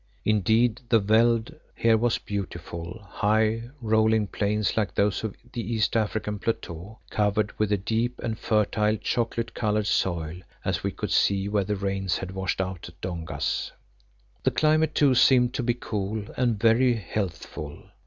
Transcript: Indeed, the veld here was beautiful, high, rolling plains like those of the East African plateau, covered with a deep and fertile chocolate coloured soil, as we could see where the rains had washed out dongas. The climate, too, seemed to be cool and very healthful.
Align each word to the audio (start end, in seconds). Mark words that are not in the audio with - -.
Indeed, 0.25 0.81
the 0.89 0.97
veld 0.97 1.53
here 1.75 1.95
was 1.95 2.17
beautiful, 2.17 3.05
high, 3.07 3.69
rolling 3.81 4.25
plains 4.25 4.75
like 4.75 4.95
those 4.95 5.23
of 5.23 5.35
the 5.53 5.61
East 5.75 5.95
African 5.95 6.39
plateau, 6.39 6.97
covered 7.11 7.53
with 7.59 7.71
a 7.71 7.77
deep 7.77 8.17
and 8.23 8.35
fertile 8.35 8.97
chocolate 8.97 9.53
coloured 9.53 9.85
soil, 9.85 10.41
as 10.65 10.83
we 10.83 10.89
could 10.89 11.11
see 11.11 11.47
where 11.47 11.65
the 11.65 11.75
rains 11.75 12.17
had 12.17 12.31
washed 12.31 12.61
out 12.61 12.89
dongas. 12.99 13.73
The 14.41 14.49
climate, 14.49 14.95
too, 14.95 15.13
seemed 15.13 15.53
to 15.53 15.61
be 15.61 15.75
cool 15.75 16.23
and 16.35 16.59
very 16.59 16.95
healthful. 16.95 17.91